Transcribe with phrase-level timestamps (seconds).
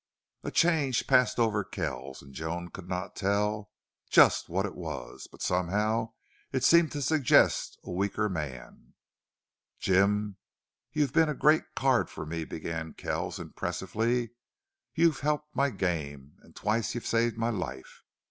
[0.43, 3.69] A change passed over Kells, and Joan could not tell
[4.09, 6.13] just what it was, but somehow
[6.51, 8.95] it seemed to suggest a weaker man.
[9.77, 10.37] "Jim,
[10.91, 14.31] you've been a great card for me," began Kells, impressively.
[14.95, 18.01] "You've helped my game and twice you saved my life.